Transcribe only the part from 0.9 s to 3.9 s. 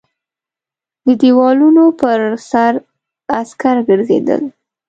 د دېوالونو پر سر عسکر